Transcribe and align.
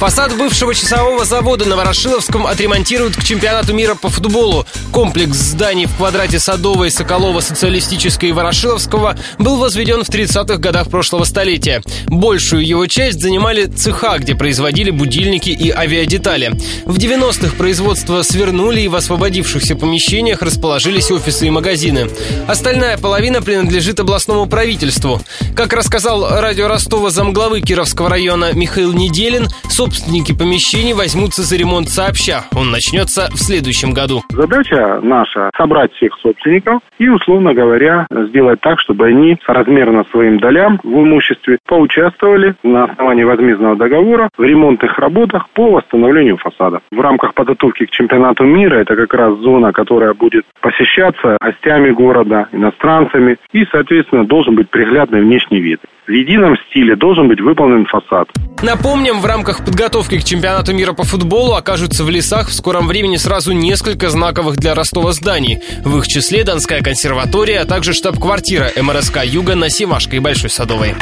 Фасад 0.00 0.34
бывшего 0.34 0.74
часового 0.74 1.26
завода 1.26 1.66
на 1.66 1.76
Ворошиловском 1.76 2.46
отремонтируют 2.46 3.16
к 3.16 3.22
чемпионату 3.22 3.74
мира 3.74 3.94
по 3.94 4.08
футболу. 4.08 4.64
Комплекс 4.92 5.36
зданий 5.36 5.84
в 5.84 5.94
квадрате 5.94 6.38
Садовой, 6.38 6.90
Соколова, 6.90 7.40
Социалистической 7.40 8.30
и 8.30 8.32
Ворошиловского 8.32 9.18
был 9.38 9.58
возведен 9.58 10.02
в 10.02 10.08
30-х 10.08 10.56
годах 10.56 10.88
прошлого 10.88 11.24
столетия. 11.24 11.82
Большую 12.06 12.66
его 12.66 12.86
часть 12.86 13.20
занимали 13.20 13.66
цеха, 13.66 14.16
где 14.16 14.34
производили 14.34 14.90
будильники 14.90 15.50
и 15.50 15.70
авиадетали. 15.70 16.52
В 16.86 16.96
90-х 16.96 17.56
производство 17.56 18.22
свернули 18.22 18.80
и 18.80 18.88
в 18.88 18.96
освободившихся 18.96 19.76
помещениях 19.76 20.40
расположились 20.40 21.10
офисы 21.10 21.48
и 21.48 21.50
магазины. 21.50 22.08
Остальная 22.48 22.96
половина 22.96 23.42
принадлежит 23.42 24.00
областному 24.00 24.46
правительству. 24.46 25.20
Как 25.54 25.74
рассказал 25.74 26.40
радио 26.40 26.68
Ростова 26.68 27.10
замглавы 27.10 27.60
Кировского 27.60 28.08
района 28.08 28.54
Михаил 28.54 28.94
Неделин, 28.94 29.46
собственники 29.90 30.32
помещений 30.32 30.92
возьмутся 30.92 31.42
за 31.42 31.56
ремонт 31.56 31.88
сообща. 31.88 32.44
Он 32.54 32.70
начнется 32.70 33.28
в 33.32 33.38
следующем 33.38 33.92
году. 33.92 34.22
Задача 34.30 35.00
наша– 35.02 35.50
собрать 35.56 35.92
всех 35.94 36.16
собственников 36.22 36.80
и, 36.98 37.08
условно 37.08 37.54
говоря, 37.54 38.06
сделать 38.28 38.60
так, 38.60 38.78
чтобы 38.78 39.06
они 39.06 39.36
соразмерно 39.44 40.04
своим 40.12 40.38
долям 40.38 40.78
в 40.84 40.94
имуществе 40.94 41.58
поучаствовали 41.66 42.54
на 42.62 42.84
основании 42.84 43.24
возмездного 43.24 43.74
договора 43.74 44.28
в 44.38 44.44
ремонтных 44.44 44.96
работах 44.96 45.48
по 45.54 45.72
восстановлению 45.72 46.36
фасада. 46.36 46.80
В 46.92 47.00
рамках 47.00 47.34
подготовки 47.34 47.86
к 47.86 47.90
чемпионату 47.90 48.44
мира 48.44 48.76
это 48.76 48.94
как 48.94 49.12
раз 49.12 49.38
зона, 49.38 49.72
которая 49.72 50.14
будет 50.14 50.44
посещаться 50.60 51.36
гостями 51.40 51.90
города, 51.90 52.46
иностранцами 52.52 53.38
и, 53.52 53.64
соответственно, 53.72 54.24
должен 54.24 54.54
быть 54.54 54.70
приглядный 54.70 55.20
внешний 55.20 55.60
вид. 55.60 55.80
В 56.10 56.12
едином 56.12 56.56
стиле 56.68 56.96
должен 56.96 57.28
быть 57.28 57.40
выполнен 57.40 57.86
фасад. 57.86 58.26
Напомним, 58.64 59.20
в 59.20 59.26
рамках 59.26 59.64
подготовки 59.64 60.18
к 60.18 60.24
чемпионату 60.24 60.74
мира 60.74 60.92
по 60.92 61.04
футболу 61.04 61.52
окажутся 61.52 62.02
в 62.02 62.10
лесах 62.10 62.48
в 62.48 62.52
скором 62.52 62.88
времени 62.88 63.14
сразу 63.14 63.52
несколько 63.52 64.10
знаковых 64.10 64.56
для 64.56 64.74
Ростова 64.74 65.12
зданий. 65.12 65.60
В 65.84 65.98
их 65.98 66.08
числе 66.08 66.42
Донская 66.42 66.82
консерватория, 66.82 67.60
а 67.60 67.64
также 67.64 67.92
штаб-квартира 67.92 68.70
МРСК 68.82 69.18
Юга 69.22 69.54
на 69.54 69.70
Севашкой 69.70 70.16
и 70.16 70.20
Большой 70.20 70.50
Садовой. 70.50 70.96